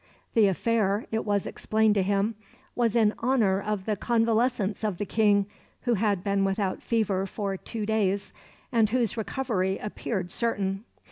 [0.33, 2.33] The affair, it was explained to him,
[2.73, 5.45] was in honour of the convalescence of the King,
[5.83, 8.33] who had been without fever for two days,
[8.71, 10.85] and whose recovery appeared certain.